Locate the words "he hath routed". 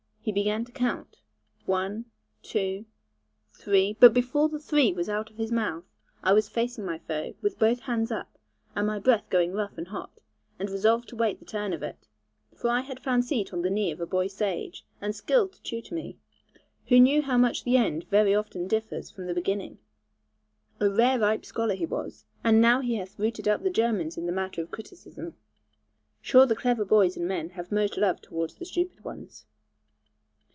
22.81-23.47